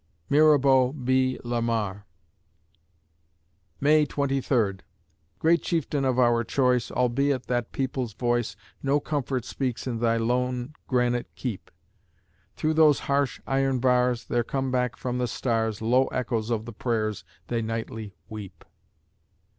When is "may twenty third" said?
3.79-4.81